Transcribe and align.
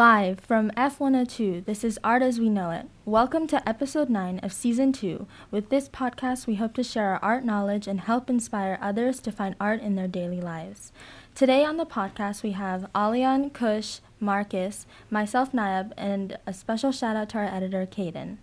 Live 0.00 0.40
from 0.40 0.70
F102, 0.78 1.66
this 1.66 1.84
is 1.84 1.98
Art 2.02 2.22
as 2.22 2.40
We 2.40 2.48
Know 2.48 2.70
It. 2.70 2.86
Welcome 3.04 3.46
to 3.48 3.68
episode 3.68 4.08
9 4.08 4.38
of 4.38 4.50
season 4.50 4.94
2. 4.94 5.26
With 5.50 5.68
this 5.68 5.90
podcast, 5.90 6.46
we 6.46 6.54
hope 6.54 6.72
to 6.76 6.82
share 6.82 7.10
our 7.10 7.18
art 7.22 7.44
knowledge 7.44 7.86
and 7.86 8.00
help 8.00 8.30
inspire 8.30 8.78
others 8.80 9.20
to 9.20 9.30
find 9.30 9.56
art 9.60 9.82
in 9.82 9.96
their 9.96 10.08
daily 10.08 10.40
lives. 10.40 10.90
Today 11.34 11.66
on 11.66 11.76
the 11.76 11.84
podcast, 11.84 12.42
we 12.42 12.52
have 12.52 12.88
Alian, 12.94 13.52
Kush, 13.52 13.98
Marcus, 14.18 14.86
myself, 15.10 15.52
Nayab, 15.52 15.92
and 15.98 16.38
a 16.46 16.54
special 16.54 16.92
shout 16.92 17.14
out 17.14 17.28
to 17.28 17.36
our 17.36 17.44
editor, 17.44 17.84
Caden. 17.84 18.38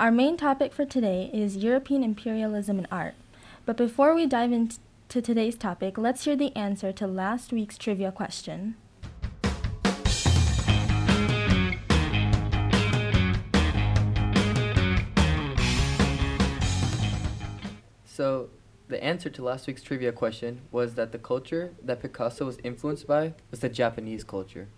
Our 0.00 0.10
main 0.10 0.36
topic 0.36 0.72
for 0.72 0.84
today 0.84 1.30
is 1.32 1.56
European 1.58 2.02
imperialism 2.02 2.80
in 2.80 2.88
art. 2.90 3.14
But 3.64 3.76
before 3.76 4.12
we 4.12 4.26
dive 4.26 4.50
into 4.50 4.80
today's 5.08 5.56
topic, 5.56 5.98
let's 5.98 6.24
hear 6.24 6.34
the 6.34 6.56
answer 6.56 6.90
to 6.90 7.06
last 7.06 7.52
week's 7.52 7.78
trivia 7.78 8.10
question. 8.10 8.74
The 18.96 19.04
answer 19.04 19.28
to 19.28 19.44
last 19.44 19.66
week's 19.66 19.82
trivia 19.82 20.10
question 20.10 20.62
was 20.72 20.94
that 20.94 21.12
the 21.12 21.18
culture 21.18 21.74
that 21.82 22.00
Picasso 22.00 22.46
was 22.46 22.56
influenced 22.64 23.06
by 23.06 23.34
was 23.50 23.60
the 23.60 23.68
Japanese 23.68 24.24
culture. 24.24 24.68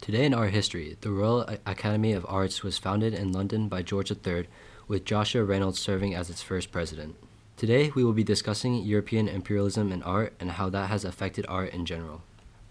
Today 0.00 0.24
in 0.24 0.34
art 0.34 0.50
history, 0.50 0.96
the 1.02 1.12
Royal 1.12 1.48
Academy 1.64 2.12
of 2.12 2.26
Arts 2.28 2.64
was 2.64 2.76
founded 2.76 3.14
in 3.14 3.30
London 3.30 3.68
by 3.68 3.82
George 3.82 4.10
III, 4.10 4.48
with 4.88 5.04
Joshua 5.04 5.44
Reynolds 5.44 5.78
serving 5.78 6.16
as 6.16 6.30
its 6.30 6.42
first 6.42 6.72
president. 6.72 7.14
Today, 7.56 7.92
we 7.94 8.02
will 8.02 8.12
be 8.12 8.24
discussing 8.24 8.82
European 8.82 9.28
imperialism 9.28 9.92
in 9.92 10.02
art 10.02 10.34
and 10.40 10.50
how 10.50 10.68
that 10.70 10.90
has 10.90 11.04
affected 11.04 11.46
art 11.48 11.72
in 11.72 11.86
general. 11.86 12.22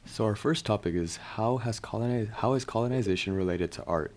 So 0.06 0.26
our 0.26 0.36
first 0.36 0.66
topic 0.66 0.94
is 0.96 1.18
how 1.18 1.58
has 1.58 1.80
coloniz- 1.80 2.30
how 2.30 2.54
is 2.54 2.66
colonization 2.66 3.34
related 3.34 3.72
to 3.74 3.84
art? 3.86 4.12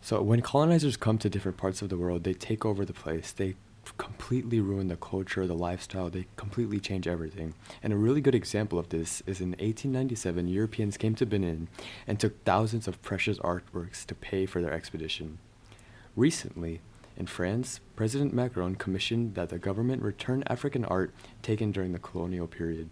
So 0.00 0.22
when 0.22 0.40
colonizers 0.40 0.96
come 0.96 1.18
to 1.18 1.30
different 1.30 1.56
parts 1.56 1.82
of 1.82 1.88
the 1.88 1.96
world, 1.96 2.22
they 2.24 2.34
take 2.34 2.64
over 2.64 2.84
the 2.84 2.92
place. 2.92 3.32
They 3.32 3.56
completely 3.98 4.60
ruin 4.60 4.88
the 4.88 4.96
culture, 4.96 5.46
the 5.46 5.54
lifestyle. 5.54 6.10
They 6.10 6.26
completely 6.36 6.80
change 6.80 7.06
everything. 7.06 7.54
And 7.82 7.92
a 7.92 7.96
really 7.96 8.20
good 8.20 8.34
example 8.34 8.78
of 8.78 8.90
this 8.90 9.22
is 9.26 9.40
in 9.40 9.50
1897, 9.50 10.48
Europeans 10.48 10.96
came 10.96 11.14
to 11.16 11.26
Benin 11.26 11.68
and 12.06 12.20
took 12.20 12.44
thousands 12.44 12.86
of 12.86 13.02
precious 13.02 13.38
artworks 13.38 14.04
to 14.06 14.14
pay 14.14 14.46
for 14.46 14.60
their 14.60 14.72
expedition. 14.72 15.38
Recently, 16.14 16.80
in 17.16 17.26
France, 17.26 17.80
President 17.94 18.34
Macron 18.34 18.74
commissioned 18.74 19.34
that 19.34 19.48
the 19.48 19.58
government 19.58 20.02
return 20.02 20.44
African 20.46 20.84
art 20.84 21.14
taken 21.42 21.72
during 21.72 21.92
the 21.92 21.98
colonial 21.98 22.46
period. 22.46 22.90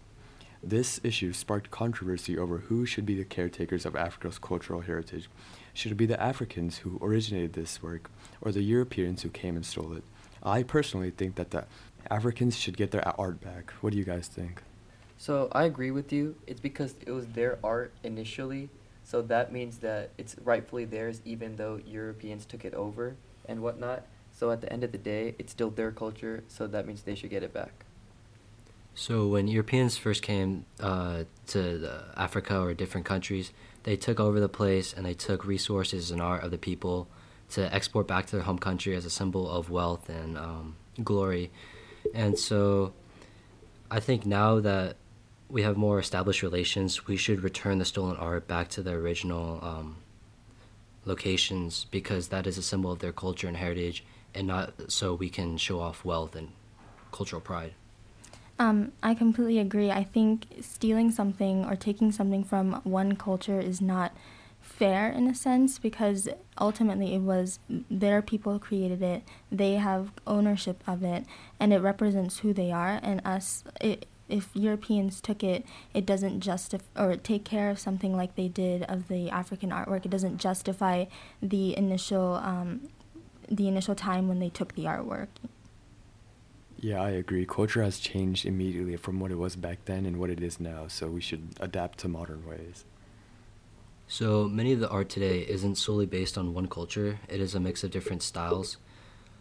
This 0.67 0.99
issue 1.03 1.31
sparked 1.31 1.69
controversy 1.69 2.35
over 2.35 2.57
who 2.57 2.87
should 2.87 3.05
be 3.05 3.13
the 3.13 3.23
caretakers 3.23 3.85
of 3.85 3.95
Africa's 3.95 4.39
cultural 4.39 4.81
heritage. 4.81 5.29
Should 5.75 5.91
it 5.91 5.95
be 5.95 6.07
the 6.07 6.19
Africans 6.19 6.79
who 6.79 6.97
originated 7.03 7.53
this 7.53 7.83
work, 7.83 8.09
or 8.41 8.51
the 8.51 8.63
Europeans 8.63 9.21
who 9.21 9.29
came 9.29 9.55
and 9.55 9.63
stole 9.63 9.93
it? 9.93 10.03
I 10.41 10.63
personally 10.63 11.11
think 11.11 11.35
that 11.35 11.51
the 11.51 11.65
Africans 12.09 12.57
should 12.57 12.77
get 12.77 12.89
their 12.89 13.07
art 13.07 13.41
back. 13.41 13.73
What 13.81 13.93
do 13.93 13.99
you 13.99 14.03
guys 14.03 14.27
think? 14.27 14.63
So 15.19 15.49
I 15.51 15.65
agree 15.65 15.91
with 15.91 16.11
you. 16.11 16.35
It's 16.47 16.59
because 16.59 16.95
it 17.05 17.11
was 17.11 17.27
their 17.27 17.59
art 17.63 17.93
initially, 18.03 18.69
so 19.03 19.21
that 19.21 19.53
means 19.53 19.77
that 19.79 20.09
it's 20.17 20.35
rightfully 20.43 20.85
theirs, 20.85 21.21
even 21.25 21.57
though 21.57 21.79
Europeans 21.85 22.43
took 22.43 22.65
it 22.65 22.73
over 22.73 23.17
and 23.47 23.61
whatnot. 23.61 24.07
So 24.31 24.49
at 24.49 24.61
the 24.61 24.73
end 24.73 24.83
of 24.83 24.91
the 24.91 24.97
day, 24.97 25.35
it's 25.37 25.51
still 25.51 25.69
their 25.69 25.91
culture, 25.91 26.43
so 26.47 26.65
that 26.65 26.87
means 26.87 27.03
they 27.03 27.13
should 27.13 27.29
get 27.29 27.43
it 27.43 27.53
back. 27.53 27.84
So 28.95 29.27
when 29.27 29.49
Europeans 29.49 29.97
first 29.97 30.21
came 30.21 30.65
uh, 30.79 31.25
to 31.47 32.03
Africa 32.15 32.59
or 32.59 32.73
different 32.73 33.05
countries, 33.05 33.51
they 33.83 33.97
took 33.97 34.21
over 34.21 34.39
the 34.39 34.49
place 34.49 34.93
and 34.93 35.05
they 35.05 35.13
took 35.13 35.45
resources 35.45 36.11
and 36.11 36.21
art 36.21 36.43
of 36.43 36.51
the 36.51 36.57
people 36.57 37.09
to 37.51 37.73
export 37.75 38.07
back 38.07 38.25
to 38.27 38.37
their 38.37 38.45
home 38.45 38.57
country 38.57 38.95
as 38.95 39.05
a 39.05 39.09
symbol 39.09 39.49
of 39.49 39.69
wealth 39.69 40.09
and 40.09 40.37
um, 40.37 40.77
glory. 41.03 41.51
And 42.13 42.39
so 42.39 42.93
I 43.91 43.99
think 43.99 44.25
now 44.25 44.61
that 44.61 44.95
we 45.49 45.61
have 45.63 45.75
more 45.75 45.99
established 45.99 46.41
relations, 46.41 47.05
we 47.05 47.17
should 47.17 47.43
return 47.43 47.77
the 47.79 47.85
stolen 47.85 48.15
art 48.15 48.47
back 48.47 48.69
to 48.69 48.81
their 48.81 48.97
original 48.97 49.59
um, 49.61 49.97
locations 51.03 51.85
because 51.91 52.29
that 52.29 52.47
is 52.47 52.57
a 52.57 52.63
symbol 52.63 52.93
of 52.93 52.99
their 52.99 53.11
culture 53.11 53.47
and 53.47 53.57
heritage 53.57 54.05
and 54.33 54.47
not 54.47 54.89
so 54.91 55.13
we 55.13 55.29
can 55.29 55.57
show 55.57 55.81
off 55.81 56.05
wealth 56.05 56.33
and 56.35 56.53
cultural 57.11 57.41
pride. 57.41 57.73
Um, 58.57 58.93
I 59.03 59.13
completely 59.13 59.59
agree. 59.59 59.91
I 59.91 60.03
think 60.03 60.45
stealing 60.61 61.11
something 61.11 61.65
or 61.65 61.75
taking 61.75 62.11
something 62.11 62.43
from 62.43 62.81
one 62.83 63.15
culture 63.15 63.59
is 63.59 63.81
not 63.81 64.13
fair 64.61 65.09
in 65.09 65.27
a 65.27 65.35
sense 65.35 65.77
because 65.77 66.27
ultimately 66.59 67.13
it 67.13 67.21
was 67.21 67.59
their 67.89 68.21
people 68.21 68.57
created 68.57 69.01
it. 69.01 69.23
They 69.51 69.73
have 69.73 70.11
ownership 70.25 70.83
of 70.87 71.03
it 71.03 71.25
and 71.59 71.73
it 71.73 71.79
represents 71.79 72.39
who 72.39 72.53
they 72.53 72.71
are. 72.71 72.99
And 73.03 73.21
us 73.25 73.63
it, 73.81 74.05
if 74.27 74.49
europeans 74.55 75.21
took 75.21 75.43
it 75.43 75.63
it 75.93 76.03
doesn't 76.03 76.39
justify 76.39 76.83
or 76.99 77.15
take 77.15 77.45
care 77.45 77.69
of 77.69 77.77
something 77.77 78.17
like 78.17 78.35
they 78.35 78.47
did 78.47 78.81
of 78.83 79.07
the 79.07 79.29
african 79.29 79.69
artwork. 79.69 80.05
It 80.05 80.09
doesn't 80.09 80.39
justify 80.39 81.05
the 81.43 81.77
initial 81.77 82.35
um, 82.35 82.89
the 83.51 83.67
initial 83.67 83.93
time 83.93 84.27
when 84.27 84.39
they 84.39 84.49
took 84.49 84.73
the 84.73 84.85
artwork 84.85 85.27
yeah, 86.79 87.01
I 87.01 87.11
agree. 87.11 87.45
Culture 87.45 87.83
has 87.83 87.99
changed 87.99 88.45
immediately 88.45 88.95
from 88.97 89.19
what 89.19 89.31
it 89.31 89.37
was 89.37 89.55
back 89.55 89.85
then 89.85 90.05
and 90.05 90.19
what 90.19 90.29
it 90.29 90.41
is 90.41 90.59
now, 90.59 90.87
so 90.87 91.07
we 91.07 91.21
should 91.21 91.49
adapt 91.59 91.99
to 91.99 92.07
modern 92.07 92.45
ways. 92.45 92.85
So 94.07 94.47
many 94.47 94.71
of 94.71 94.79
the 94.79 94.89
art 94.89 95.09
today 95.09 95.39
isn't 95.39 95.75
solely 95.75 96.05
based 96.05 96.37
on 96.37 96.53
one 96.53 96.67
culture, 96.67 97.19
it 97.27 97.41
is 97.41 97.55
a 97.55 97.59
mix 97.59 97.83
of 97.83 97.91
different 97.91 98.21
styles. 98.21 98.77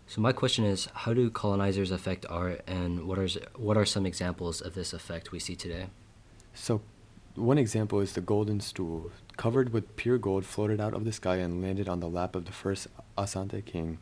So 0.06 0.20
my 0.20 0.32
question 0.32 0.64
is, 0.64 0.88
how 0.92 1.12
do 1.14 1.30
colonizers 1.30 1.90
affect 1.90 2.26
art 2.28 2.62
and 2.66 3.06
what 3.06 3.18
are 3.18 3.28
what 3.56 3.76
are 3.76 3.84
some 3.84 4.06
examples 4.06 4.60
of 4.60 4.74
this 4.74 4.92
effect 4.92 5.32
we 5.32 5.38
see 5.38 5.56
today? 5.56 5.86
So 6.54 6.82
one 7.34 7.58
example 7.58 8.00
is 8.00 8.12
the 8.12 8.20
golden 8.20 8.60
stool, 8.60 9.10
covered 9.36 9.72
with 9.72 9.96
pure 9.96 10.18
gold 10.18 10.44
floated 10.44 10.80
out 10.80 10.94
of 10.94 11.04
the 11.04 11.12
sky 11.12 11.36
and 11.36 11.62
landed 11.62 11.88
on 11.88 12.00
the 12.00 12.08
lap 12.08 12.36
of 12.36 12.44
the 12.44 12.52
first 12.52 12.86
Asante 13.18 13.64
king 13.64 13.98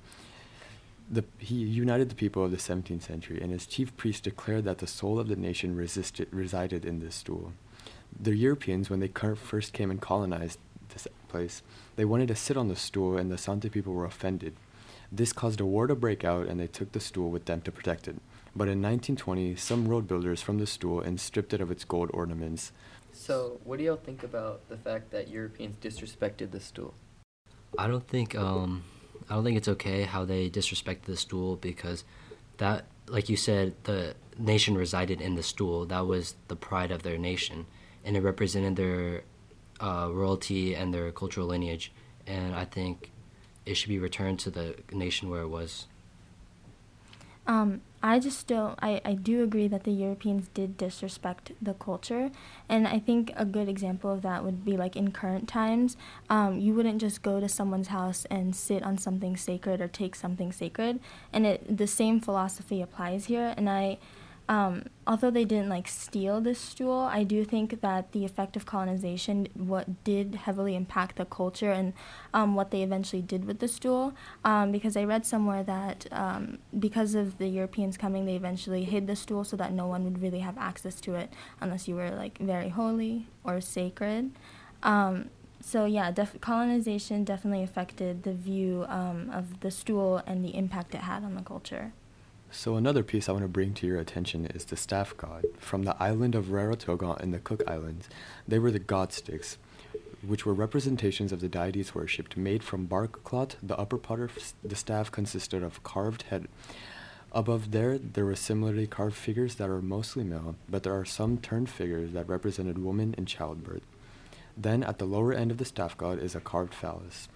the, 1.12 1.24
he 1.38 1.56
united 1.56 2.08
the 2.08 2.14
people 2.14 2.42
of 2.42 2.50
the 2.50 2.56
17th 2.56 3.02
century, 3.02 3.38
and 3.40 3.52
his 3.52 3.66
chief 3.66 3.94
priest 3.98 4.24
declared 4.24 4.64
that 4.64 4.78
the 4.78 4.86
soul 4.86 5.18
of 5.18 5.28
the 5.28 5.36
nation 5.36 5.76
resisted, 5.76 6.26
resided 6.30 6.86
in 6.86 7.00
this 7.00 7.14
stool. 7.14 7.52
The 8.18 8.34
Europeans, 8.34 8.88
when 8.88 9.00
they 9.00 9.08
first 9.08 9.74
came 9.74 9.90
and 9.90 10.00
colonized 10.00 10.58
this 10.88 11.06
place, 11.28 11.62
they 11.96 12.06
wanted 12.06 12.28
to 12.28 12.34
sit 12.34 12.56
on 12.56 12.68
the 12.68 12.76
stool, 12.76 13.18
and 13.18 13.30
the 13.30 13.36
Asante 13.36 13.70
people 13.70 13.92
were 13.92 14.06
offended. 14.06 14.54
This 15.10 15.34
caused 15.34 15.60
a 15.60 15.66
war 15.66 15.86
to 15.86 15.94
break 15.94 16.24
out, 16.24 16.46
and 16.46 16.58
they 16.58 16.66
took 16.66 16.92
the 16.92 17.00
stool 17.00 17.30
with 17.30 17.44
them 17.44 17.60
to 17.60 17.70
protect 17.70 18.08
it. 18.08 18.16
But 18.56 18.64
in 18.64 18.80
1920, 18.80 19.56
some 19.56 19.88
road 19.88 20.08
builders 20.08 20.40
from 20.40 20.58
the 20.58 20.66
stool 20.66 21.00
and 21.00 21.20
stripped 21.20 21.52
it 21.52 21.60
of 21.60 21.70
its 21.70 21.84
gold 21.84 22.10
ornaments. 22.14 22.72
So, 23.12 23.60
what 23.64 23.78
do 23.78 23.84
y'all 23.84 23.96
think 23.96 24.22
about 24.22 24.66
the 24.70 24.78
fact 24.78 25.10
that 25.10 25.28
Europeans 25.28 25.76
disrespected 25.76 26.50
the 26.50 26.60
stool? 26.60 26.94
I 27.78 27.86
don't 27.86 28.06
think 28.06 28.34
um, 28.34 28.84
I 29.28 29.34
don't 29.34 29.44
think 29.44 29.56
it's 29.56 29.69
okay 29.69 30.03
how 30.03 30.25
they 30.25 30.50
disrespected 30.50 31.03
the 31.03 31.16
stool 31.16 31.56
because 31.56 32.05
that, 32.59 32.87
like 33.09 33.28
you 33.28 33.37
said, 33.37 33.74
the 33.84 34.15
nation 34.39 34.77
resided 34.77 35.21
in 35.21 35.34
the 35.34 35.42
stool. 35.42 35.84
That 35.86 36.07
was 36.07 36.34
the 36.48 36.57
pride 36.57 36.91
of 36.91 37.03
their 37.03 37.19
nation, 37.19 37.66
and 38.04 38.16
it 38.16 38.21
represented 38.21 38.77
their 38.77 39.22
uh, 39.80 40.09
royalty 40.13 40.74
and 40.74 40.92
their 40.92 41.10
cultural 41.13 41.47
lineage. 41.47 41.92
And 42.27 42.54
I 42.54 42.65
think 42.65 43.10
it 43.66 43.74
should 43.74 43.89
be 43.89 43.98
returned 43.98 44.39
to 44.41 44.51
the 44.51 44.77
nation 44.92 45.30
where 45.30 45.42
it 45.42 45.48
was. 45.48 45.86
Um, 47.53 47.83
I 48.03 48.19
just 48.19 48.39
still 48.39 48.77
I, 48.81 49.03
I 49.04 49.13
do 49.13 49.45
agree 49.45 49.69
that 49.69 49.84
the 49.84 49.93
Europeans 49.93 50.49
did 50.54 50.78
disrespect 50.78 51.53
the 51.60 51.75
culture 51.75 52.31
and 52.66 52.89
I 52.89 52.99
think 52.99 53.31
a 53.37 53.45
good 53.45 53.69
example 53.69 54.10
of 54.10 54.22
that 54.22 54.43
would 54.43 54.65
be 54.65 54.75
like 54.77 54.97
in 54.97 55.13
current 55.13 55.49
times 55.49 55.99
um, 56.31 56.59
you 56.59 56.72
wouldn't 56.72 56.99
just 56.99 57.22
go 57.22 57.41
to 57.41 57.49
someone's 57.51 57.89
house 57.89 58.25
and 58.31 58.57
sit 58.57 58.83
on 58.83 58.97
something 58.97 59.37
sacred 59.37 59.83
or 59.83 59.87
take 59.87 60.15
something 60.15 60.51
sacred 60.51 60.99
and 61.31 61.45
it 61.47 61.77
the 61.77 61.87
same 61.87 62.21
philosophy 62.21 62.81
applies 62.81 63.27
here 63.27 63.53
and 63.59 63.69
I 63.69 63.99
um, 64.48 64.84
although 65.06 65.30
they 65.30 65.44
didn't 65.44 65.68
like 65.68 65.86
steal 65.86 66.41
this 66.41 66.59
stool, 66.59 67.09
I 67.10 67.22
do 67.22 67.44
think 67.44 67.80
that 67.80 68.12
the 68.12 68.24
effect 68.24 68.56
of 68.56 68.66
colonization 68.66 69.48
what 69.54 70.04
did 70.04 70.34
heavily 70.34 70.74
impact 70.74 71.16
the 71.16 71.24
culture 71.24 71.71
and 71.71 71.92
um, 72.34 72.54
what 72.54 72.71
they 72.71 72.83
eventually 72.83 73.22
did 73.22 73.44
with 73.44 73.60
the 73.60 73.68
stool. 73.68 74.15
Um, 74.44 74.72
because 74.72 74.97
I 74.97 75.04
read 75.04 75.24
somewhere 75.24 75.62
that 75.62 76.06
um, 76.10 76.59
because 76.78 77.15
of 77.15 77.39
the 77.39 77.47
Europeans 77.47 77.97
coming, 77.97 78.27
they 78.27 78.36
eventually 78.36 78.84
hid 78.84 79.06
the 79.06 79.16
stool 79.16 79.44
so 79.44 79.56
that 79.56 79.72
no 79.72 79.86
one 79.86 80.04
would 80.04 80.21
really 80.21 80.41
have 80.41 80.59
access 80.59 81.00
to 81.03 81.15
it 81.15 81.33
unless 81.60 81.86
you 81.86 81.94
were 81.94 82.10
like 82.10 82.39
very 82.39 82.68
holy 82.68 83.28
or 83.44 83.60
sacred. 83.60 84.33
Um, 84.83 85.30
so 85.60 85.84
yeah, 85.84 86.10
def- 86.10 86.41
colonization 86.41 87.22
definitely 87.22 87.62
affected 87.62 88.24
the 88.24 88.33
view 88.33 88.84
um, 88.89 89.30
of 89.30 89.60
the 89.60 89.71
stool 89.71 90.21
and 90.27 90.44
the 90.44 90.56
impact 90.56 90.94
it 90.94 91.03
had 91.03 91.22
on 91.22 91.36
the 91.36 91.42
culture. 91.42 91.92
So 92.54 92.77
another 92.77 93.03
piece 93.03 93.31
I 93.31 93.33
want 93.33 93.45
to 93.45 93.49
bring 93.49 93.72
to 93.75 93.87
your 93.87 93.99
attention 93.99 94.45
is 94.45 94.66
the 94.66 94.77
staff 94.77 95.16
god. 95.16 95.47
From 95.59 95.84
the 95.84 95.97
island 96.01 96.34
of 96.34 96.49
Rarotonga 96.49 97.19
in 97.22 97.31
the 97.31 97.39
Cook 97.39 97.63
Islands, 97.66 98.10
they 98.47 98.59
were 98.59 98.71
the 98.71 98.78
god 98.78 99.10
sticks, 99.15 99.57
which 100.21 100.45
were 100.45 100.53
representations 100.53 101.33
of 101.33 101.41
the 101.41 101.49
deities 101.49 101.95
worshipped, 101.95 102.37
made 102.37 102.63
from 102.63 102.84
bark 102.84 103.25
cloth. 103.25 103.57
The 103.63 103.78
upper 103.78 103.97
part 103.97 104.21
of 104.21 104.53
the 104.63 104.77
staff 104.77 105.10
consisted 105.10 105.63
of 105.63 105.83
carved 105.83 106.25
head. 106.25 106.47
Above 107.33 107.71
there, 107.71 107.97
there 107.97 108.27
were 108.27 108.37
similarly 108.37 108.87
carved 108.87 109.16
figures 109.16 109.54
that 109.54 109.71
are 109.71 109.81
mostly 109.81 110.22
male, 110.22 110.54
but 110.69 110.83
there 110.83 110.95
are 110.95 111.07
some 111.07 111.39
turned 111.39 111.71
figures 111.71 112.13
that 112.13 112.28
represented 112.28 112.77
women 112.77 113.15
in 113.16 113.25
childbirth. 113.25 113.87
Then, 114.59 114.83
at 114.83 114.99
the 114.99 115.07
lower 115.07 115.33
end 115.33 115.51
of 115.51 115.57
the 115.57 115.65
staff 115.65 115.97
god 115.97 116.19
is 116.19 116.34
a 116.34 116.41
carved 116.41 116.75
phallus. 116.75 117.28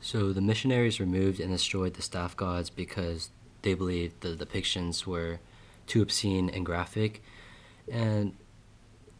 So 0.00 0.32
the 0.34 0.42
missionaries 0.42 1.00
removed 1.00 1.40
and 1.40 1.50
destroyed 1.50 1.94
the 1.94 2.02
staff 2.02 2.36
gods 2.36 2.70
because 2.70 3.30
they 3.62 3.74
believed 3.74 4.20
the 4.20 4.34
depictions 4.34 5.06
were 5.06 5.40
too 5.86 6.02
obscene 6.02 6.48
and 6.50 6.64
graphic. 6.64 7.22
And 7.90 8.34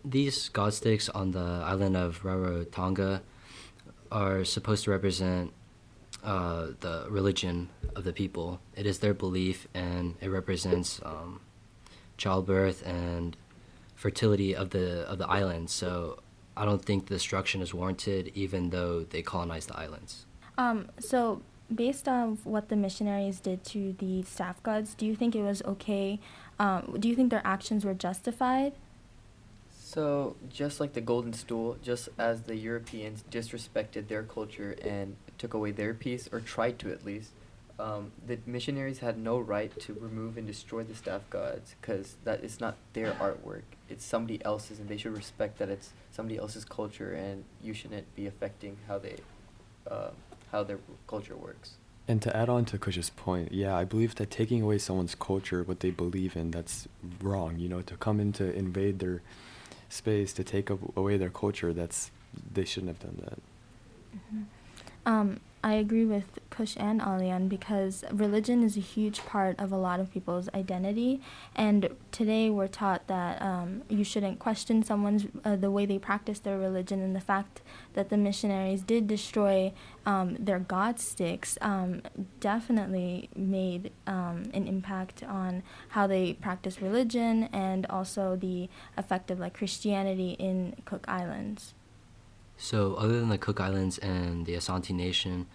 these 0.04 0.48
god 0.48 0.74
sticks 0.74 1.08
on 1.08 1.32
the 1.32 1.62
island 1.64 1.96
of 1.96 2.22
Rarotonga 2.22 3.20
are 4.10 4.44
supposed 4.44 4.84
to 4.84 4.90
represent 4.90 5.52
uh, 6.24 6.68
the 6.80 7.06
religion 7.08 7.68
of 7.94 8.04
the 8.04 8.12
people. 8.12 8.60
It 8.76 8.86
is 8.86 8.98
their 8.98 9.14
belief, 9.14 9.68
and 9.74 10.14
it 10.20 10.28
represents 10.28 11.00
um, 11.04 11.40
childbirth 12.16 12.86
and 12.86 13.36
fertility 13.94 14.54
of 14.54 14.70
the 14.70 15.08
of 15.08 15.18
the 15.18 15.28
island. 15.28 15.70
So 15.70 16.20
I 16.56 16.64
don't 16.64 16.84
think 16.84 17.06
destruction 17.06 17.62
is 17.62 17.72
warranted, 17.72 18.32
even 18.34 18.70
though 18.70 19.04
they 19.04 19.22
colonized 19.22 19.68
the 19.68 19.78
islands. 19.78 20.26
Um, 20.56 20.88
so 20.98 21.42
based 21.74 22.08
on 22.08 22.38
what 22.44 22.68
the 22.68 22.76
missionaries 22.76 23.40
did 23.40 23.64
to 23.64 23.94
the 23.98 24.22
staff 24.22 24.62
gods, 24.62 24.94
do 24.94 25.06
you 25.06 25.14
think 25.14 25.34
it 25.34 25.42
was 25.42 25.62
okay? 25.62 26.18
Um, 26.58 26.96
do 26.98 27.08
you 27.08 27.14
think 27.14 27.30
their 27.30 27.42
actions 27.44 27.84
were 27.84 27.94
justified? 27.94 28.72
So, 29.70 30.36
just 30.50 30.80
like 30.80 30.92
the 30.92 31.00
golden 31.00 31.32
stool, 31.32 31.78
just 31.82 32.10
as 32.18 32.42
the 32.42 32.56
Europeans 32.56 33.24
disrespected 33.30 34.08
their 34.08 34.22
culture 34.22 34.76
and 34.84 35.16
took 35.38 35.54
away 35.54 35.70
their 35.70 35.94
piece, 35.94 36.28
or 36.30 36.40
tried 36.40 36.78
to 36.80 36.92
at 36.92 37.06
least, 37.06 37.30
um, 37.78 38.12
the 38.26 38.38
missionaries 38.44 38.98
had 38.98 39.16
no 39.16 39.38
right 39.38 39.72
to 39.80 39.94
remove 39.94 40.36
and 40.36 40.46
destroy 40.46 40.82
the 40.82 40.94
staff 40.94 41.22
gods 41.30 41.74
because 41.80 42.16
that 42.24 42.42
is 42.42 42.60
not 42.60 42.76
their 42.92 43.12
artwork. 43.12 43.62
It's 43.88 44.04
somebody 44.04 44.44
else's, 44.44 44.78
and 44.78 44.88
they 44.88 44.96
should 44.96 45.16
respect 45.16 45.58
that 45.58 45.68
it's 45.68 45.92
somebody 46.10 46.38
else's 46.38 46.64
culture, 46.64 47.12
and 47.12 47.44
you 47.62 47.72
shouldn't 47.72 48.14
be 48.14 48.26
affecting 48.26 48.76
how 48.88 48.98
they, 48.98 49.16
uh, 49.90 50.10
how 50.52 50.62
their 50.64 50.78
culture 51.06 51.36
works. 51.36 51.72
And 52.06 52.22
to 52.22 52.34
add 52.34 52.48
on 52.48 52.64
to 52.66 52.78
Kush's 52.78 53.10
point, 53.10 53.52
yeah, 53.52 53.76
I 53.76 53.84
believe 53.84 54.14
that 54.14 54.30
taking 54.30 54.62
away 54.62 54.78
someone's 54.78 55.14
culture, 55.14 55.62
what 55.62 55.80
they 55.80 55.90
believe 55.90 56.36
in, 56.36 56.50
that's 56.50 56.88
wrong. 57.20 57.58
You 57.58 57.68
know, 57.68 57.82
to 57.82 57.96
come 57.96 58.18
in 58.18 58.32
to 58.34 58.50
invade 58.54 58.98
their 58.98 59.20
space 59.90 60.32
to 60.34 60.44
take 60.44 60.70
away 60.70 61.16
their 61.18 61.30
culture. 61.30 61.72
That's 61.72 62.10
they 62.52 62.64
shouldn't 62.64 62.88
have 62.88 63.00
done 63.00 63.22
that. 63.24 63.38
Mm-hmm. 64.16 64.42
Um, 65.06 65.40
I 65.62 65.74
agree 65.74 66.04
with 66.04 66.38
Kush 66.50 66.76
and 66.76 67.00
Alian 67.00 67.48
because 67.48 68.04
religion 68.12 68.62
is 68.62 68.76
a 68.76 68.80
huge 68.80 69.24
part 69.26 69.58
of 69.58 69.72
a 69.72 69.76
lot 69.76 69.98
of 69.98 70.12
people's 70.12 70.48
identity, 70.54 71.20
and 71.56 71.90
today 72.12 72.48
we're 72.48 72.68
taught 72.68 73.08
that 73.08 73.42
um, 73.42 73.82
you 73.88 74.04
shouldn't 74.04 74.38
question 74.38 74.84
someone's 74.84 75.26
uh, 75.44 75.56
the 75.56 75.70
way 75.70 75.84
they 75.84 75.98
practice 75.98 76.38
their 76.38 76.58
religion, 76.58 77.02
and 77.02 77.14
the 77.16 77.20
fact 77.20 77.60
that 77.94 78.08
the 78.08 78.16
missionaries 78.16 78.82
did 78.82 79.08
destroy 79.08 79.72
um, 80.06 80.36
their 80.38 80.60
god 80.60 81.00
sticks 81.00 81.58
um, 81.60 82.02
definitely 82.38 83.28
made 83.34 83.90
um, 84.06 84.44
an 84.54 84.68
impact 84.68 85.24
on 85.24 85.64
how 85.88 86.06
they 86.06 86.34
practice 86.34 86.80
religion 86.80 87.44
and 87.52 87.84
also 87.86 88.36
the 88.36 88.68
effect 88.96 89.28
of 89.28 89.40
like 89.40 89.54
Christianity 89.54 90.36
in 90.38 90.76
Cook 90.84 91.04
Islands. 91.08 91.74
So, 92.58 92.94
other 92.94 93.20
than 93.20 93.28
the 93.28 93.38
Cook 93.38 93.60
Islands 93.60 93.98
and 93.98 94.44
the 94.44 94.54
Asante 94.54 94.90
Nation, 94.90 95.46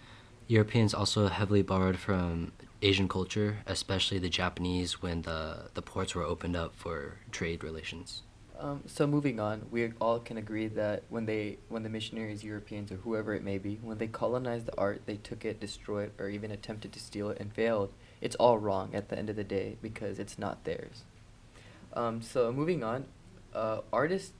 Europeans 0.48 0.94
also 0.94 1.28
heavily 1.28 1.62
borrowed 1.62 1.98
from 1.98 2.52
Asian 2.80 3.08
culture, 3.08 3.58
especially 3.66 4.18
the 4.18 4.30
Japanese, 4.30 5.02
when 5.02 5.22
the, 5.22 5.68
the 5.74 5.82
ports 5.82 6.14
were 6.14 6.22
opened 6.22 6.56
up 6.56 6.74
for 6.74 7.18
trade 7.30 7.62
relations. 7.62 8.22
Um, 8.58 8.82
so 8.86 9.06
moving 9.06 9.38
on, 9.38 9.66
we 9.70 9.92
all 10.00 10.18
can 10.18 10.38
agree 10.38 10.68
that 10.68 11.02
when 11.10 11.26
they, 11.26 11.58
when 11.68 11.82
the 11.82 11.88
missionaries, 11.90 12.42
Europeans, 12.42 12.90
or 12.90 12.96
whoever 12.96 13.34
it 13.34 13.42
may 13.42 13.58
be, 13.58 13.78
when 13.82 13.98
they 13.98 14.06
colonized 14.06 14.66
the 14.66 14.78
art, 14.78 15.02
they 15.04 15.16
took 15.16 15.44
it, 15.44 15.60
destroyed, 15.60 16.12
it, 16.18 16.22
or 16.22 16.28
even 16.28 16.50
attempted 16.50 16.92
to 16.92 17.00
steal 17.00 17.30
it 17.30 17.38
and 17.38 17.52
failed. 17.52 17.92
It's 18.20 18.36
all 18.36 18.58
wrong 18.58 18.94
at 18.94 19.10
the 19.10 19.18
end 19.18 19.28
of 19.28 19.36
the 19.36 19.44
day 19.44 19.76
because 19.82 20.18
it's 20.18 20.38
not 20.38 20.64
theirs. 20.64 21.02
Um, 21.92 22.22
so 22.22 22.52
moving 22.52 22.82
on, 22.82 23.06
uh, 23.54 23.80
artists 23.92 24.32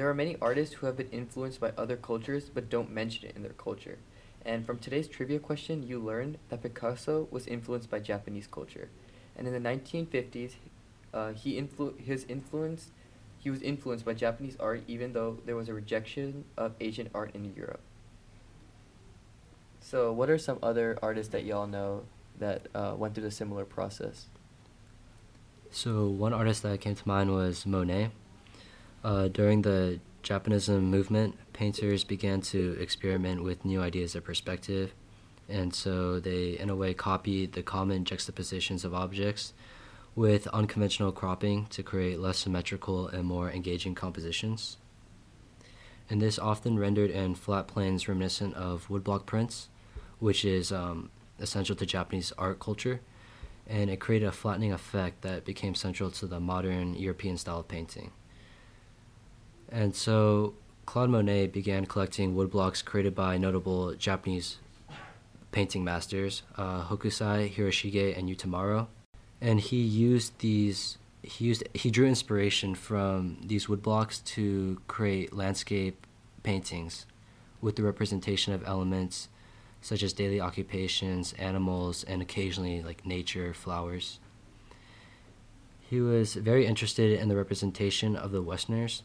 there 0.00 0.08
are 0.08 0.14
many 0.14 0.34
artists 0.40 0.76
who 0.76 0.86
have 0.86 0.96
been 0.96 1.10
influenced 1.10 1.60
by 1.60 1.72
other 1.76 1.94
cultures 1.94 2.48
but 2.48 2.70
don't 2.70 2.90
mention 2.90 3.28
it 3.28 3.36
in 3.36 3.42
their 3.42 3.52
culture. 3.52 3.98
And 4.46 4.64
from 4.64 4.78
today's 4.78 5.06
trivia 5.06 5.38
question, 5.38 5.86
you 5.86 5.98
learned 5.98 6.38
that 6.48 6.62
Picasso 6.62 7.28
was 7.30 7.46
influenced 7.46 7.90
by 7.90 7.98
Japanese 7.98 8.46
culture. 8.46 8.88
And 9.36 9.46
in 9.46 9.52
the 9.52 9.60
1950s, 9.60 10.52
uh, 11.12 11.34
he 11.34 11.60
influ- 11.60 12.00
his 12.00 12.24
influence 12.30 12.92
he 13.36 13.50
was 13.50 13.60
influenced 13.60 14.06
by 14.06 14.14
Japanese 14.14 14.56
art 14.58 14.84
even 14.88 15.12
though 15.12 15.36
there 15.44 15.54
was 15.54 15.68
a 15.68 15.74
rejection 15.74 16.46
of 16.56 16.72
Asian 16.80 17.10
art 17.14 17.32
in 17.34 17.52
Europe. 17.54 17.82
So, 19.80 20.14
what 20.14 20.30
are 20.30 20.38
some 20.38 20.58
other 20.62 20.98
artists 21.02 21.30
that 21.32 21.44
y'all 21.44 21.66
know 21.66 22.04
that 22.38 22.68
uh, 22.74 22.94
went 22.96 23.14
through 23.14 23.26
a 23.26 23.30
similar 23.30 23.66
process? 23.66 24.28
So, 25.70 26.06
one 26.06 26.32
artist 26.32 26.62
that 26.62 26.80
came 26.80 26.94
to 26.94 27.06
mind 27.06 27.34
was 27.34 27.66
Monet. 27.66 28.12
Uh, 29.02 29.28
during 29.28 29.62
the 29.62 29.98
Japonism 30.22 30.82
movement, 30.90 31.36
painters 31.52 32.04
began 32.04 32.42
to 32.42 32.76
experiment 32.78 33.42
with 33.42 33.64
new 33.64 33.80
ideas 33.80 34.14
of 34.14 34.24
perspective, 34.24 34.92
and 35.48 35.74
so 35.74 36.20
they, 36.20 36.58
in 36.58 36.68
a 36.68 36.76
way, 36.76 36.92
copied 36.92 37.52
the 37.52 37.62
common 37.62 38.04
juxtapositions 38.04 38.84
of 38.84 38.94
objects 38.94 39.54
with 40.14 40.46
unconventional 40.48 41.12
cropping 41.12 41.66
to 41.66 41.82
create 41.82 42.18
less 42.18 42.38
symmetrical 42.38 43.08
and 43.08 43.24
more 43.24 43.50
engaging 43.50 43.94
compositions. 43.94 44.76
And 46.10 46.20
this 46.20 46.38
often 46.38 46.78
rendered 46.78 47.10
in 47.10 47.36
flat 47.36 47.68
planes 47.68 48.08
reminiscent 48.08 48.54
of 48.54 48.88
woodblock 48.88 49.24
prints, 49.24 49.68
which 50.18 50.44
is 50.44 50.72
um, 50.72 51.10
essential 51.38 51.76
to 51.76 51.86
Japanese 51.86 52.32
art 52.36 52.58
culture, 52.58 53.00
and 53.66 53.88
it 53.88 54.00
created 54.00 54.26
a 54.26 54.32
flattening 54.32 54.72
effect 54.72 55.22
that 55.22 55.44
became 55.44 55.74
central 55.74 56.10
to 56.10 56.26
the 56.26 56.40
modern 56.40 56.94
European 56.94 57.38
style 57.38 57.60
of 57.60 57.68
painting. 57.68 58.10
And 59.70 59.94
so 59.94 60.54
Claude 60.86 61.10
Monet 61.10 61.48
began 61.48 61.86
collecting 61.86 62.34
woodblocks 62.34 62.84
created 62.84 63.14
by 63.14 63.38
notable 63.38 63.94
Japanese 63.94 64.58
painting 65.52 65.84
masters, 65.84 66.42
uh, 66.56 66.84
Hokusai, 66.84 67.52
Hiroshige, 67.54 68.16
and 68.16 68.28
Utamaro. 68.28 68.88
And 69.40 69.60
he 69.60 69.80
used 69.80 70.38
these 70.40 70.98
he 71.22 71.44
used 71.44 71.62
he 71.74 71.90
drew 71.90 72.06
inspiration 72.06 72.74
from 72.74 73.38
these 73.44 73.66
woodblocks 73.66 74.24
to 74.24 74.80
create 74.88 75.32
landscape 75.32 76.06
paintings 76.42 77.06
with 77.60 77.76
the 77.76 77.82
representation 77.82 78.52
of 78.54 78.66
elements 78.66 79.28
such 79.82 80.02
as 80.02 80.12
daily 80.12 80.40
occupations, 80.40 81.32
animals, 81.34 82.04
and 82.04 82.20
occasionally 82.20 82.82
like 82.82 83.06
nature, 83.06 83.54
flowers. 83.54 84.18
He 85.80 86.00
was 86.00 86.34
very 86.34 86.66
interested 86.66 87.18
in 87.18 87.28
the 87.28 87.36
representation 87.36 88.14
of 88.14 88.30
the 88.30 88.42
Westerners 88.42 89.02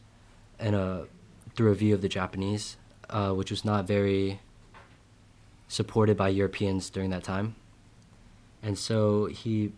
and 0.58 0.74
a 0.74 1.06
through 1.54 1.72
a 1.72 1.74
view 1.74 1.94
of 1.94 2.02
the 2.02 2.08
Japanese, 2.08 2.76
uh, 3.08 3.32
which 3.32 3.50
was 3.50 3.64
not 3.64 3.86
very 3.86 4.40
supported 5.68 6.16
by 6.16 6.28
Europeans 6.28 6.90
during 6.90 7.10
that 7.10 7.24
time. 7.24 7.56
And 8.62 8.78
so 8.78 9.26
he 9.26 9.72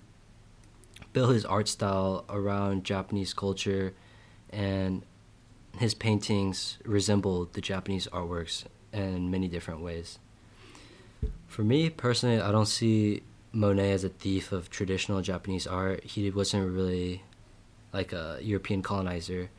built 1.13 1.33
his 1.33 1.45
art 1.45 1.69
style 1.69 2.25
around 2.29 2.85
Japanese 2.85 3.33
culture, 3.33 3.95
and 4.51 5.03
his 5.79 5.95
paintings 5.95 6.79
resembled 6.85 7.55
the 7.55 7.61
Japanese 7.61 8.07
artworks 8.09 8.65
in 8.93 9.31
many 9.31 9.49
different 9.49 9.81
ways. 9.81 10.19
For 11.47 11.63
me 11.63 11.91
personally, 11.91 12.41
I 12.41 12.51
don't 12.51 12.67
see 12.67 13.23
Monet 13.53 13.93
as 13.93 14.05
a 14.05 14.09
thief 14.09 14.53
of 14.53 14.71
traditional 14.71 15.23
Japanese 15.23 15.67
art. 15.67 16.05
He 16.05 16.31
wasn't 16.31 16.73
really 16.73 17.23
like 17.93 18.13
a 18.13 18.39
European 18.41 18.83
colonizer. 18.83 19.51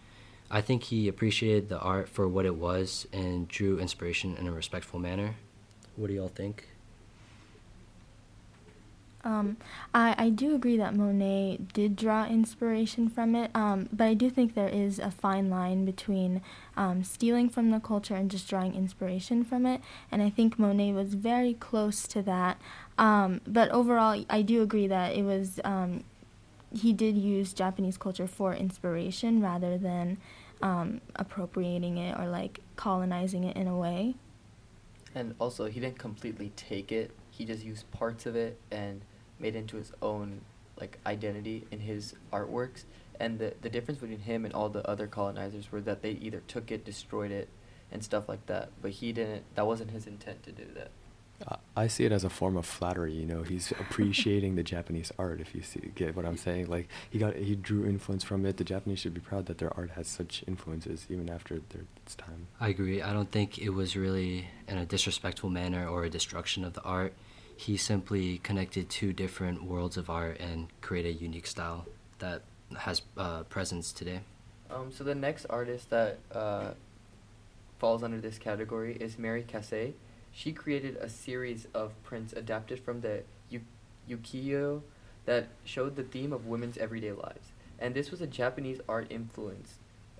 I 0.51 0.61
think 0.61 0.83
he 0.83 1.07
appreciated 1.07 1.69
the 1.69 1.79
art 1.79 2.09
for 2.09 2.27
what 2.27 2.45
it 2.45 2.55
was 2.55 3.07
and 3.13 3.47
drew 3.47 3.79
inspiration 3.79 4.35
in 4.37 4.47
a 4.47 4.51
respectful 4.51 4.99
manner. 4.99 5.35
What 5.95 6.07
do 6.07 6.13
y'all 6.13 6.27
think? 6.27 6.69
Um, 9.23 9.57
I, 9.93 10.15
I 10.17 10.29
do 10.29 10.55
agree 10.55 10.77
that 10.77 10.95
Monet 10.95 11.59
did 11.73 11.95
draw 11.95 12.25
inspiration 12.25 13.09
from 13.09 13.35
it, 13.35 13.51
um, 13.53 13.89
but 13.91 14.05
I 14.05 14.13
do 14.13 14.29
think 14.29 14.55
there 14.55 14.69
is 14.69 14.97
a 14.97 15.11
fine 15.11 15.49
line 15.49 15.83
between 15.83 16.41
um, 16.77 17.03
stealing 17.03 17.49
from 17.49 17.69
the 17.69 17.79
culture 17.81 18.15
and 18.15 18.31
just 18.31 18.49
drawing 18.49 18.75
inspiration 18.75 19.43
from 19.43 19.65
it. 19.65 19.81
And 20.09 20.21
I 20.21 20.29
think 20.29 20.57
Monet 20.57 20.93
was 20.93 21.15
very 21.15 21.53
close 21.53 22.07
to 22.07 22.21
that. 22.23 22.61
Um, 22.97 23.41
but 23.45 23.69
overall, 23.71 24.23
I 24.29 24.41
do 24.41 24.61
agree 24.61 24.87
that 24.87 25.13
it 25.15 25.23
was 25.23 25.59
um, 25.65 26.05
he 26.73 26.93
did 26.93 27.17
use 27.17 27.53
Japanese 27.53 27.97
culture 27.97 28.27
for 28.27 28.53
inspiration 28.53 29.41
rather 29.41 29.77
than 29.77 30.17
um, 30.61 31.01
appropriating 31.15 31.97
it 31.97 32.17
or 32.19 32.27
like 32.27 32.59
colonizing 32.75 33.43
it 33.43 33.55
in 33.55 33.67
a 33.67 33.77
way. 33.77 34.15
And 35.15 35.35
also, 35.39 35.65
he 35.65 35.79
didn't 35.79 35.97
completely 35.97 36.51
take 36.55 36.91
it. 36.91 37.11
He 37.31 37.45
just 37.45 37.63
used 37.63 37.89
parts 37.91 38.25
of 38.25 38.35
it 38.35 38.59
and 38.71 39.01
made 39.39 39.55
it 39.55 39.59
into 39.59 39.77
his 39.77 39.91
own 40.01 40.41
like 40.79 40.99
identity 41.05 41.65
in 41.71 41.79
his 41.79 42.13
artworks. 42.31 42.83
And 43.19 43.39
the 43.39 43.53
the 43.61 43.69
difference 43.69 43.99
between 43.99 44.19
him 44.19 44.45
and 44.45 44.53
all 44.53 44.69
the 44.69 44.87
other 44.87 45.07
colonizers 45.07 45.71
were 45.71 45.81
that 45.81 46.01
they 46.01 46.11
either 46.11 46.41
took 46.47 46.71
it, 46.71 46.85
destroyed 46.85 47.31
it, 47.31 47.49
and 47.91 48.03
stuff 48.03 48.29
like 48.29 48.45
that. 48.45 48.69
But 48.81 48.91
he 48.91 49.11
didn't. 49.11 49.43
That 49.55 49.65
wasn't 49.65 49.91
his 49.91 50.07
intent 50.07 50.43
to 50.43 50.51
do 50.51 50.65
that. 50.75 50.91
I 51.75 51.88
see 51.88 52.03
it 52.03 52.12
as 52.12 52.25
a 52.25 52.29
form 52.29 52.58
of 52.58 52.65
flattery. 52.65 53.13
You 53.13 53.25
know, 53.25 53.43
he's 53.43 53.72
appreciating 53.72 54.55
the 54.55 54.63
Japanese 54.63 55.13
art. 55.17 55.39
If 55.39 55.55
you 55.55 55.62
see, 55.62 55.91
get 55.96 56.15
what 56.15 56.25
I'm 56.25 56.36
saying, 56.36 56.67
like 56.67 56.89
he 57.10 57.19
got 57.19 57.36
he 57.38 57.55
drew 57.55 57.86
influence 57.86 58.24
from 58.24 58.46
it. 58.46 58.58
The 58.58 58.65
Japanese 58.65 59.00
should 59.00 59.13
be 59.13 59.22
proud 59.22 59.46
that 59.46 59.60
their 59.60 59.75
art 59.77 59.91
has 59.91 60.08
such 60.08 60.43
influences 60.46 61.05
even 61.10 61.29
after 61.29 61.62
their 61.69 61.86
its 62.03 62.15
time. 62.15 62.48
I 62.60 62.67
agree. 62.67 63.01
I 63.01 63.13
don't 63.13 63.31
think 63.31 63.58
it 63.58 63.69
was 63.69 63.96
really 63.96 64.50
in 64.67 64.77
a 64.77 64.86
disrespectful 64.86 65.50
manner 65.50 65.88
or 65.88 66.03
a 66.03 66.10
destruction 66.10 66.65
of 66.65 66.74
the 66.74 66.81
art. 66.81 67.13
He 67.55 67.77
simply 67.77 68.39
connected 68.39 68.89
two 68.89 69.13
different 69.13 69.63
worlds 69.63 69.96
of 69.96 70.10
art 70.10 70.39
and 70.39 70.67
created 70.81 71.15
a 71.15 71.19
unique 71.19 71.48
style 71.48 71.86
that 72.19 72.41
has 72.77 73.01
uh, 73.17 73.43
presence 73.43 73.93
today. 73.93 74.22
Um, 74.69 74.91
so 74.91 75.03
the 75.03 75.15
next 75.15 75.46
artist 75.50 75.89
that 75.89 76.19
uh, 76.31 76.72
falls 77.79 78.03
under 78.03 78.19
this 78.19 78.38
category 78.38 78.98
is 79.00 79.17
Mary 79.17 79.43
Cassatt. 79.48 79.93
She 80.31 80.51
created 80.51 80.98
a 80.98 81.09
series 81.09 81.67
of 81.74 82.01
prints 82.03 82.33
adapted 82.33 82.79
from 82.79 83.01
the 83.01 83.24
ukiyo 84.09 84.81
that 85.25 85.48
showed 85.63 85.95
the 85.95 86.03
theme 86.03 86.33
of 86.33 86.45
women's 86.45 86.77
everyday 86.77 87.12
lives. 87.12 87.51
And 87.77 87.93
this 87.93 88.12
was 88.12 88.21
a 88.21 88.27
Japanese 88.27 88.81
art 88.88 89.07
influence 89.09 89.75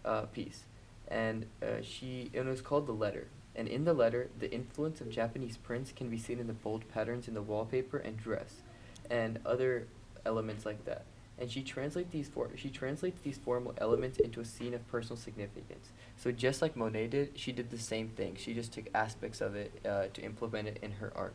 uh, 0.06 0.24
piece. 0.24 0.64
And 1.08 1.46
uh, 1.62 1.82
she 1.82 2.30
it 2.34 2.46
was 2.46 2.62
called 2.62 2.86
The 2.86 2.94
Letter. 2.94 3.28
And 3.56 3.68
in 3.68 3.84
the 3.84 3.94
letter, 3.94 4.30
the 4.38 4.52
influence 4.52 5.02
of 5.02 5.10
Japanese 5.10 5.58
prints 5.58 5.92
can 5.92 6.10
be 6.10 6.18
seen 6.18 6.40
in 6.40 6.48
the 6.48 6.54
bold 6.54 6.88
patterns 6.94 7.28
in 7.28 7.34
the 7.34 7.42
wallpaper 7.42 7.98
and 7.98 8.16
dress, 8.16 8.62
and 9.10 9.40
other 9.46 9.88
elements 10.26 10.66
like 10.66 10.86
that 10.86 11.04
and 11.40 11.50
she 11.50 11.62
translates 11.62 12.12
these 12.12 12.28
for 12.28 12.50
she 12.56 12.70
translates 12.70 13.22
these 13.22 13.38
formal 13.38 13.74
elements 13.78 14.18
into 14.20 14.42
a 14.42 14.46
scene 14.46 14.74
of 14.74 14.88
personal 14.88 15.18
significance. 15.18 15.90
So 16.18 16.32
just 16.32 16.62
like 16.62 16.76
Monet 16.76 17.08
did, 17.08 17.40
she 17.40 17.52
did 17.52 17.72
the 17.72 17.78
same 17.78 18.10
thing. 18.10 18.36
She 18.38 18.54
just 18.54 18.74
took 18.74 18.86
aspects 18.94 19.40
of 19.42 19.56
it 19.56 19.72
uh, 19.86 20.08
to 20.14 20.22
implement 20.22 20.68
it 20.68 20.80
in 20.82 20.94
her 20.94 21.14
art. 21.16 21.34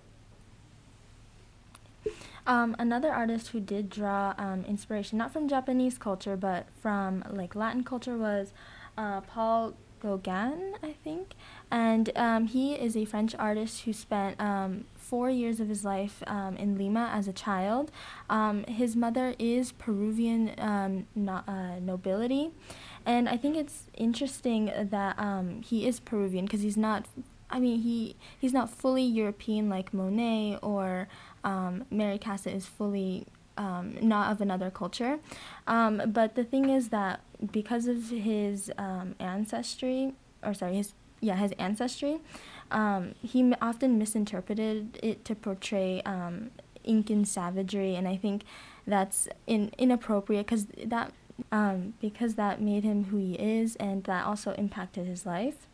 Um, 2.46 2.76
another 2.78 3.10
artist 3.10 3.48
who 3.48 3.60
did 3.60 3.88
draw 3.88 4.34
um, 4.36 4.64
inspiration 4.68 5.16
not 5.16 5.32
from 5.32 5.48
Japanese 5.48 5.96
culture 5.96 6.36
but 6.36 6.66
from 6.82 7.24
like 7.30 7.54
Latin 7.54 7.82
culture 7.82 8.18
was 8.18 8.52
uh, 8.98 9.22
Paul 9.22 9.74
Gauguin, 10.04 10.74
I 10.82 10.92
think, 11.02 11.32
and 11.70 12.10
um, 12.14 12.46
he 12.46 12.74
is 12.74 12.94
a 12.94 13.06
French 13.06 13.34
artist 13.36 13.82
who 13.82 13.94
spent 13.94 14.38
um, 14.38 14.84
four 15.10 15.28
years 15.30 15.60
of 15.60 15.68
his 15.68 15.84
life 15.84 16.22
um, 16.26 16.56
in 16.56 16.76
Lima 16.78 17.10
as 17.12 17.28
a 17.28 17.32
child. 17.32 17.90
Um, 18.30 18.64
his 18.64 18.96
mother 18.96 19.34
is 19.38 19.72
Peruvian 19.72 20.52
um, 20.58 21.06
no, 21.14 21.42
uh, 21.46 21.78
nobility, 21.80 22.50
and 23.04 23.28
I 23.28 23.36
think 23.36 23.56
it's 23.56 23.84
interesting 23.94 24.72
that 24.76 25.18
um, 25.18 25.62
he 25.62 25.86
is 25.86 26.00
Peruvian 26.00 26.44
because 26.46 26.62
he's 26.62 26.76
not. 26.76 27.06
I 27.50 27.60
mean, 27.60 27.82
he 27.82 28.16
he's 28.38 28.52
not 28.52 28.70
fully 28.70 29.04
European 29.04 29.68
like 29.68 29.92
Monet 29.92 30.58
or 30.62 31.08
um, 31.44 31.84
Mary 31.90 32.18
Cassatt 32.18 32.54
is 32.54 32.66
fully 32.66 33.26
um, 33.56 33.96
not 34.00 34.32
of 34.32 34.40
another 34.40 34.70
culture. 34.70 35.18
Um, 35.66 36.02
but 36.06 36.34
the 36.34 36.44
thing 36.44 36.68
is 36.68 36.88
that 36.88 37.20
because 37.52 37.86
of 37.86 38.10
his 38.10 38.72
um, 38.78 39.14
ancestry, 39.20 40.14
or 40.42 40.54
sorry, 40.54 40.76
his 40.76 40.94
yeah, 41.20 41.36
his 41.36 41.52
ancestry, 41.52 42.18
um, 42.74 43.14
he 43.22 43.54
often 43.62 43.98
misinterpreted 43.98 44.98
it 45.02 45.24
to 45.24 45.34
portray 45.36 46.02
um, 46.04 46.50
Incan 46.82 47.24
savagery, 47.24 47.94
and 47.94 48.06
I 48.06 48.16
think 48.16 48.42
that's 48.86 49.28
in, 49.46 49.70
inappropriate 49.78 50.46
because 50.46 50.66
that 50.84 51.12
um, 51.50 51.94
because 52.00 52.34
that 52.34 52.60
made 52.60 52.84
him 52.84 53.04
who 53.04 53.16
he 53.16 53.34
is, 53.34 53.76
and 53.76 54.04
that 54.04 54.26
also 54.26 54.52
impacted 54.52 55.06
his 55.06 55.24
life. 55.24 55.66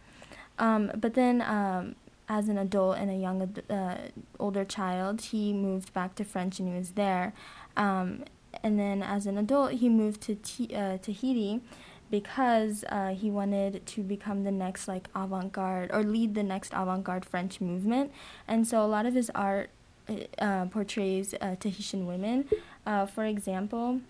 Um, 0.59 0.93
but 0.95 1.15
then, 1.15 1.41
um, 1.41 1.97
as 2.29 2.49
an 2.49 2.59
adult 2.59 2.99
and 2.99 3.11
a 3.11 3.15
young 3.15 3.43
uh, 3.71 3.97
older 4.39 4.65
child, 4.65 5.23
he 5.23 5.55
moved 5.55 5.93
back 5.95 6.15
to 6.17 6.25
French, 6.25 6.61
and 6.61 6.69
he 6.69 6.75
was 6.79 6.93
there. 6.93 7.33
Um, 7.79 8.25
and 8.63 8.79
then, 8.79 9.03
as 9.03 9.27
an 9.27 9.39
adult, 9.39 9.73
he 9.73 9.89
moved 9.89 10.21
to 10.23 10.35
T- 10.35 10.75
uh, 10.75 10.99
Tahiti 10.99 11.63
because 12.11 12.85
uh, 12.89 13.09
he 13.09 13.31
wanted 13.31 13.87
to 13.87 14.03
become 14.03 14.45
the 14.45 14.51
next 14.51 14.89
like 14.89 15.09
avant-garde 15.15 15.91
or 15.93 16.03
lead 16.03 16.35
the 16.35 16.43
next 16.43 16.73
avant-garde 16.75 17.25
French 17.25 17.61
movement. 17.61 18.13
And 18.49 18.67
so 18.67 18.85
a 18.85 18.89
lot 18.89 19.07
of 19.07 19.15
his 19.15 19.31
art 19.35 19.71
uh, 20.39 20.67
portrays 20.67 21.35
uh, 21.41 21.57
Tahitian 21.59 22.07
women. 22.07 22.47
Uh, 22.85 23.07
for 23.07 23.25
example, 23.25 24.01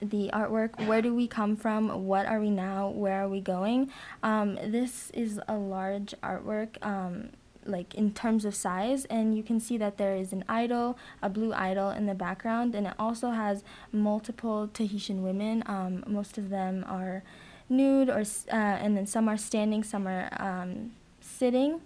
the 0.00 0.30
artwork 0.32 0.86
where 0.86 1.00
do 1.00 1.14
we 1.14 1.26
come 1.26 1.56
from 1.56 2.04
what 2.04 2.26
are 2.26 2.38
we 2.38 2.50
now 2.50 2.88
where 2.88 3.22
are 3.22 3.28
we 3.28 3.40
going 3.40 3.90
um, 4.22 4.56
this 4.56 5.10
is 5.14 5.40
a 5.48 5.56
large 5.56 6.14
artwork 6.22 6.76
um, 6.84 7.30
like 7.68 7.94
in 7.94 8.12
terms 8.12 8.44
of 8.44 8.54
size 8.54 9.04
and 9.06 9.36
you 9.36 9.42
can 9.42 9.60
see 9.60 9.76
that 9.78 9.98
there 9.98 10.16
is 10.16 10.32
an 10.32 10.44
idol 10.48 10.96
a 11.22 11.28
blue 11.28 11.52
idol 11.52 11.90
in 11.90 12.06
the 12.06 12.14
background 12.14 12.74
and 12.74 12.86
it 12.86 12.94
also 12.98 13.30
has 13.30 13.64
multiple 13.92 14.68
tahitian 14.72 15.22
women. 15.22 15.62
Um, 15.66 16.04
most 16.06 16.38
of 16.38 16.50
them 16.50 16.84
are 16.88 17.22
nude 17.68 18.08
or 18.08 18.20
uh, 18.20 18.54
and 18.54 18.96
then 18.96 19.06
some 19.06 19.28
are 19.28 19.36
standing 19.36 19.82
some 19.82 20.06
are 20.06 20.28
um, 20.38 20.92
sitting. 21.20 21.80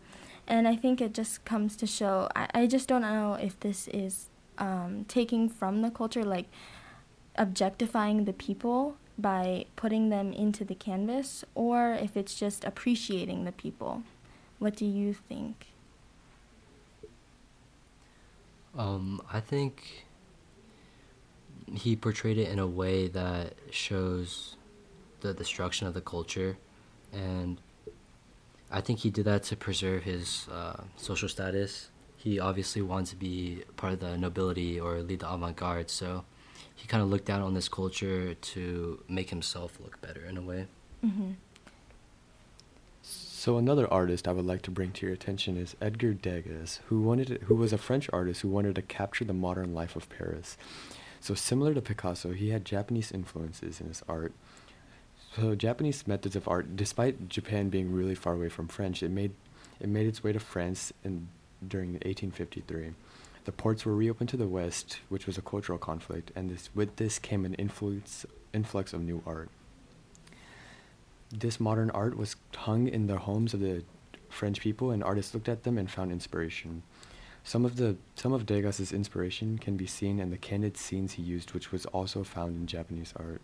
And 0.46 0.66
i 0.66 0.74
think 0.74 1.00
it 1.00 1.14
just 1.14 1.44
comes 1.44 1.76
to 1.76 1.86
show 1.86 2.28
i, 2.34 2.48
I 2.54 2.66
just 2.66 2.88
don't 2.88 3.02
know 3.02 3.34
if 3.34 3.58
this 3.60 3.86
is 3.88 4.30
um, 4.58 5.04
taking 5.06 5.48
from 5.48 5.82
the 5.82 5.90
culture 5.90 6.24
like 6.24 6.46
objectifying 7.36 8.24
the 8.24 8.32
people 8.32 8.96
by 9.20 9.66
putting 9.76 10.08
them 10.10 10.32
into 10.32 10.64
the 10.64 10.74
canvas 10.74 11.44
or 11.54 11.92
if 11.94 12.16
it's 12.16 12.34
just 12.34 12.64
appreciating 12.64 13.44
the 13.44 13.52
people. 13.52 14.02
What 14.58 14.76
do 14.76 14.86
you 14.86 15.14
think? 15.14 15.68
Um, 18.76 19.20
I 19.32 19.40
think 19.40 20.06
he 21.74 21.96
portrayed 21.96 22.38
it 22.38 22.48
in 22.48 22.58
a 22.58 22.66
way 22.66 23.08
that 23.08 23.54
shows 23.70 24.56
the 25.20 25.34
destruction 25.34 25.86
of 25.86 25.94
the 25.94 26.00
culture, 26.00 26.56
and 27.12 27.60
I 28.70 28.80
think 28.80 29.00
he 29.00 29.10
did 29.10 29.24
that 29.24 29.42
to 29.44 29.56
preserve 29.56 30.04
his 30.04 30.48
uh, 30.50 30.84
social 30.96 31.28
status. 31.28 31.90
He 32.16 32.38
obviously 32.38 32.82
wanted 32.82 33.10
to 33.10 33.16
be 33.16 33.64
part 33.76 33.94
of 33.94 34.00
the 34.00 34.16
nobility 34.16 34.78
or 34.78 35.00
lead 35.02 35.20
the 35.20 35.32
avant-garde, 35.32 35.90
so 35.90 36.24
he 36.74 36.86
kind 36.86 37.02
of 37.02 37.08
looked 37.08 37.26
down 37.26 37.42
on 37.42 37.54
this 37.54 37.68
culture 37.68 38.34
to 38.34 39.02
make 39.08 39.30
himself 39.30 39.78
look 39.82 40.00
better 40.00 40.24
in 40.24 40.36
a 40.36 40.42
way. 40.42 40.66
Mm-hmm. 41.04 41.32
So 43.40 43.56
another 43.56 43.90
artist 43.90 44.28
I 44.28 44.32
would 44.32 44.44
like 44.44 44.60
to 44.62 44.70
bring 44.70 44.92
to 44.92 45.06
your 45.06 45.14
attention 45.14 45.56
is 45.56 45.74
Edgar 45.80 46.12
Degas, 46.12 46.80
who 46.88 47.00
wanted 47.00 47.40
who 47.46 47.54
was 47.54 47.72
a 47.72 47.78
French 47.78 48.10
artist 48.12 48.42
who 48.42 48.50
wanted 48.50 48.74
to 48.74 48.82
capture 48.82 49.24
the 49.24 49.32
modern 49.32 49.72
life 49.72 49.96
of 49.96 50.10
Paris. 50.10 50.58
So 51.20 51.34
similar 51.34 51.72
to 51.72 51.80
Picasso, 51.80 52.32
he 52.32 52.50
had 52.50 52.66
Japanese 52.66 53.10
influences 53.10 53.80
in 53.80 53.86
his 53.86 54.02
art. 54.06 54.34
So 55.34 55.54
Japanese 55.54 56.06
methods 56.06 56.36
of 56.36 56.48
art, 56.48 56.76
despite 56.76 57.30
Japan 57.30 57.70
being 57.70 57.94
really 57.94 58.14
far 58.14 58.34
away 58.34 58.50
from 58.50 58.68
French, 58.68 59.02
it 59.02 59.10
made 59.10 59.32
it 59.80 59.88
made 59.88 60.06
its 60.06 60.22
way 60.22 60.34
to 60.34 60.38
France 60.38 60.92
in 61.02 61.28
during 61.66 61.92
1853. 61.92 62.92
The 63.46 63.52
ports 63.52 63.86
were 63.86 63.96
reopened 63.96 64.28
to 64.28 64.36
the 64.36 64.48
west, 64.48 65.00
which 65.08 65.26
was 65.26 65.38
a 65.38 65.42
cultural 65.50 65.78
conflict, 65.78 66.30
and 66.36 66.50
this, 66.50 66.68
with 66.74 66.96
this 66.96 67.18
came 67.18 67.46
an 67.46 67.54
influence 67.54 68.26
influx 68.52 68.92
of 68.92 69.00
new 69.00 69.22
art 69.24 69.48
this 71.30 71.60
modern 71.60 71.90
art 71.90 72.16
was 72.16 72.36
hung 72.56 72.88
in 72.88 73.06
the 73.06 73.18
homes 73.18 73.54
of 73.54 73.60
the 73.60 73.84
French 74.28 74.60
people, 74.60 74.90
and 74.90 75.02
artists 75.02 75.32
looked 75.32 75.48
at 75.48 75.62
them 75.62 75.78
and 75.78 75.90
found 75.90 76.10
inspiration. 76.10 76.82
Some 77.44 77.64
of 77.64 77.76
the 77.76 77.96
some 78.16 78.32
of 78.32 78.46
Degas's 78.46 78.92
inspiration 78.92 79.58
can 79.58 79.76
be 79.76 79.86
seen 79.86 80.18
in 80.18 80.30
the 80.30 80.36
candid 80.36 80.76
scenes 80.76 81.12
he 81.12 81.22
used, 81.22 81.52
which 81.52 81.72
was 81.72 81.86
also 81.86 82.24
found 82.24 82.56
in 82.56 82.66
Japanese 82.66 83.14
art. 83.16 83.40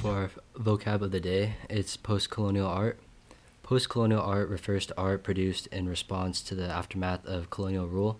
For 0.00 0.30
vocab 0.54 1.02
of 1.02 1.10
the 1.10 1.20
day, 1.20 1.54
it's 1.68 1.96
post-colonial 1.96 2.66
art. 2.66 2.98
Post 3.62 3.90
colonial 3.90 4.22
art 4.22 4.48
refers 4.48 4.86
to 4.86 4.96
art 4.96 5.22
produced 5.22 5.66
in 5.66 5.88
response 5.88 6.40
to 6.42 6.54
the 6.54 6.68
aftermath 6.68 7.26
of 7.26 7.50
colonial 7.50 7.86
rule, 7.86 8.18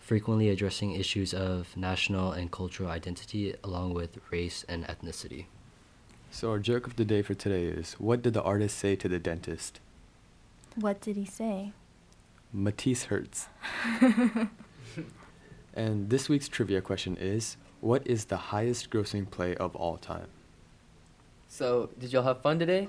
frequently 0.00 0.48
addressing 0.48 0.92
issues 0.92 1.32
of 1.32 1.76
national 1.76 2.32
and 2.32 2.50
cultural 2.50 2.90
identity 2.90 3.54
along 3.62 3.94
with 3.94 4.18
race 4.32 4.64
and 4.68 4.84
ethnicity. 4.86 5.44
So 6.32 6.50
our 6.50 6.58
joke 6.58 6.86
of 6.86 6.96
the 6.96 7.04
day 7.04 7.22
for 7.22 7.34
today 7.34 7.64
is 7.64 7.92
what 7.94 8.22
did 8.22 8.34
the 8.34 8.42
artist 8.42 8.78
say 8.78 8.96
to 8.96 9.08
the 9.08 9.18
dentist? 9.18 9.78
What 10.74 11.00
did 11.00 11.16
he 11.16 11.24
say? 11.24 11.72
Matisse 12.52 13.04
hurts. 13.04 13.46
and 15.74 16.10
this 16.10 16.28
week's 16.28 16.48
trivia 16.48 16.80
question 16.80 17.16
is 17.16 17.56
what 17.80 18.06
is 18.06 18.26
the 18.26 18.36
highest 18.36 18.90
grossing 18.90 19.30
play 19.30 19.54
of 19.56 19.76
all 19.76 19.96
time? 19.96 20.28
So, 21.48 21.90
did 21.98 22.12
y'all 22.12 22.22
have 22.22 22.42
fun 22.42 22.58
today? 22.58 22.88